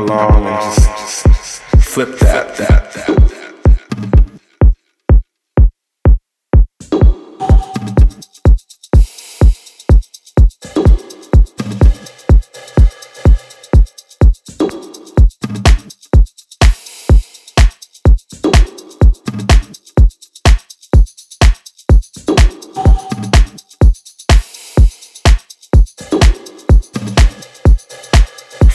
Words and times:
along 0.00 0.46
and 0.46 0.60
just 0.62 1.26
flip 1.78 2.18
that, 2.20 2.56
that, 2.56 2.92
that. 2.92 3.29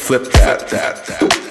flip 0.05 0.23
that. 0.33 0.67
that, 0.69 1.03
that. 1.07 1.44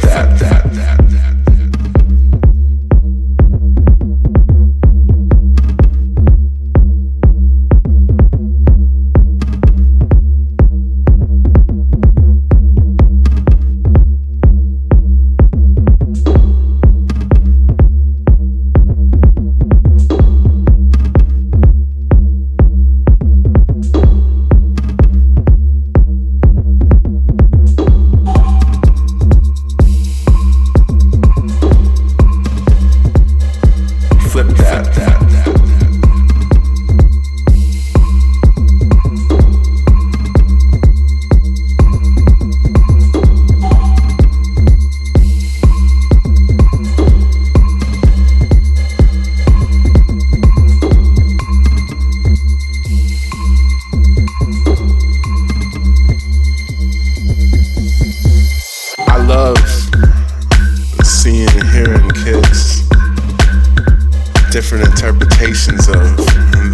tap, 0.00 0.38
tap. 0.38 0.57
different 64.60 64.88
interpretations 64.88 65.86
of 65.86 66.16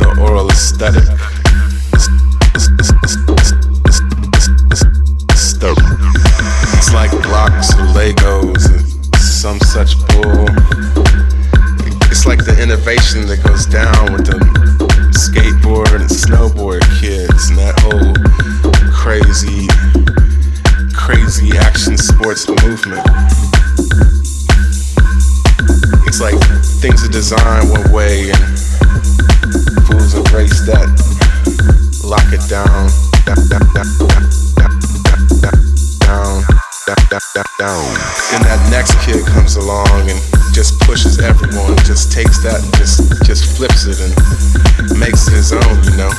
the 0.01 0.17
oral 0.19 0.49
aesthetic. 0.49 1.05
It's 6.73 6.95
like 6.95 7.11
blocks 7.25 7.75
or 7.75 7.85
Legos 7.93 8.73
and 8.73 9.17
some 9.17 9.61
such 9.61 9.99
bull. 10.09 10.49
It's 12.09 12.25
like 12.25 12.47
the 12.47 12.57
innovation 12.59 13.27
that 13.27 13.43
goes 13.45 13.67
down 13.67 14.15
with 14.15 14.29
the 14.29 14.41
skateboard 15.13 16.01
and 16.01 16.09
snowboard 16.09 16.81
kids 17.03 17.51
and 17.51 17.59
that 17.59 17.77
whole 17.85 18.15
crazy, 18.97 19.69
crazy 20.97 21.59
action 21.59 21.99
sports 21.99 22.49
movement 22.49 24.24
it's 26.15 26.21
like 26.21 26.39
things 26.81 27.03
are 27.03 27.11
designed 27.11 27.69
one 27.71 27.91
way 27.91 28.31
and 28.31 28.59
fools 29.83 30.15
embrace 30.15 30.63
that. 30.63 30.87
Lock 32.07 32.31
it 32.31 32.39
down, 32.47 32.87
down, 33.27 33.43
down, 33.51 33.67
down. 37.59 37.83
Then 38.31 38.43
that 38.47 38.63
next 38.71 38.95
kid 39.05 39.27
comes 39.27 39.57
along 39.57 40.09
and 40.09 40.21
just 40.55 40.79
pushes 40.83 41.19
everyone, 41.19 41.77
just 41.79 42.13
takes 42.13 42.39
that 42.45 42.63
and 42.63 42.73
just 42.75 43.03
just 43.25 43.57
flips 43.57 43.87
it 43.87 43.99
and 43.99 44.15
makes 45.01 45.27
it 45.27 45.35
his 45.35 45.53
own, 45.53 45.83
you 45.83 45.97
know. 45.97 46.11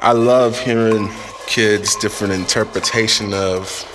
I 0.00 0.12
love 0.12 0.58
hearing 0.58 1.08
kids' 1.46 1.94
different 1.94 2.32
interpretation 2.32 3.32
of 3.32 3.86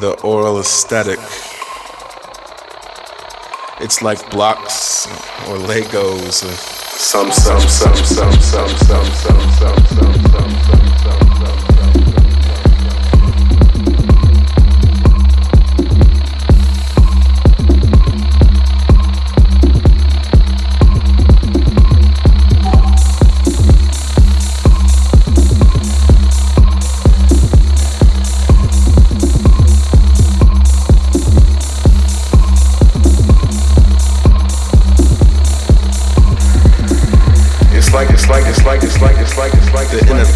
the 0.00 0.18
oral 0.22 0.58
aesthetic. 0.58 1.18
It's 3.82 4.00
like 4.00 4.30
blocks 4.30 5.08
or 5.48 5.56
Legos 5.56 6.44
or 6.44 6.54
some, 6.54 7.32
some, 7.32 7.60
some, 7.60 7.96
some, 7.96 8.32
some, 8.32 8.68
some, 8.68 9.04
some, 9.06 9.50
some. 9.50 9.81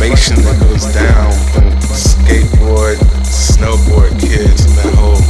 devastation 0.08 0.44
that 0.44 0.60
goes 0.60 0.86
down 0.94 1.30
when 1.52 1.72
skateboard, 1.90 2.96
snowboard 3.24 4.18
kids 4.20 4.64
and 4.64 4.74
that 4.78 4.94
whole 4.94 5.20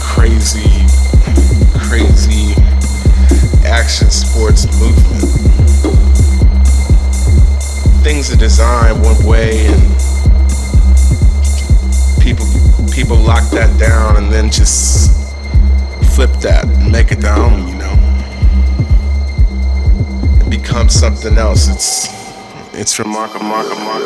crazy, 0.00 0.86
crazy 1.78 2.54
action 3.64 4.10
sports 4.10 4.66
movement. 4.80 5.24
Things 8.02 8.32
are 8.32 8.36
designed 8.36 9.00
one 9.02 9.24
way 9.24 9.66
and 9.66 9.82
people 12.20 12.46
people 12.92 13.16
lock 13.16 13.48
that 13.50 13.78
down 13.78 14.16
and 14.16 14.32
then 14.32 14.50
just 14.50 15.12
flip 16.14 16.30
that 16.40 16.64
and 16.64 16.90
make 16.90 17.12
it 17.12 17.20
their 17.20 17.34
own, 17.34 17.68
you 17.68 17.74
know. 17.76 17.94
It 20.44 20.50
becomes 20.50 20.94
something 20.94 21.38
else. 21.38 21.68
It's 21.68 22.17
it's 22.80 22.94
from 22.94 23.08
remarkable, 23.08 23.46
remarkable. 23.46 23.82
Mark, 23.82 23.98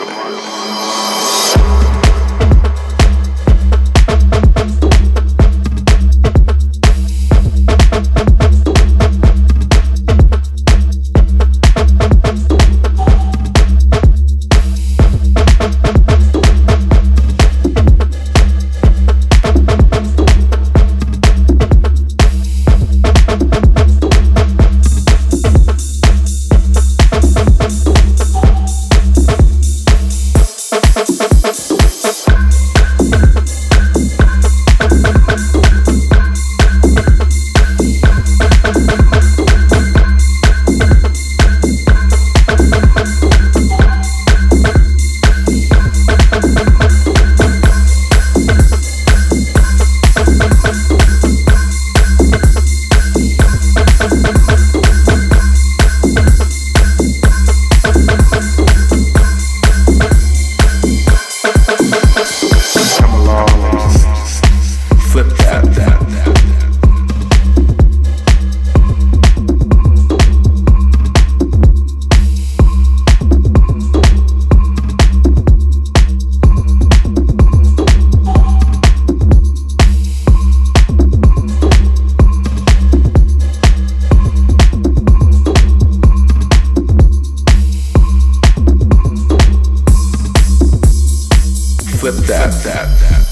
that, 92.02 92.50
that, 92.64 92.98
that. 92.98 93.24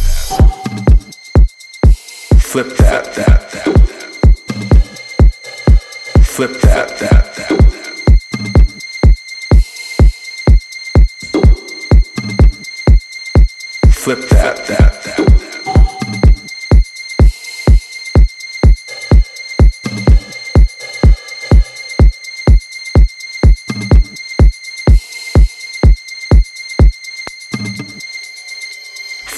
Flip 2.40 2.68
that, 2.76 3.14
that, 3.14 3.50
that. 3.50 3.64
Flip 6.24 6.60
that, 6.60 6.98
that 6.98 7.34
that. 7.34 7.50
Flip 13.92 14.28
that, 14.28 14.66
that. 14.68 15.09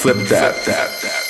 Flip 0.03 0.17
that, 0.17 0.65
that, 0.65 1.01
that. 1.01 1.22